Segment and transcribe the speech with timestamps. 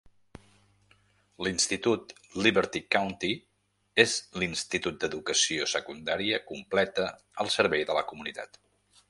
[1.47, 2.15] L'institut
[2.45, 3.31] Liberty County
[4.05, 7.07] és l'institut d'educació secundària completa
[7.45, 8.61] al servei de la comunitat.